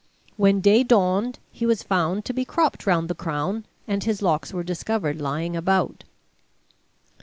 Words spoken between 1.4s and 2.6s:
he was found to be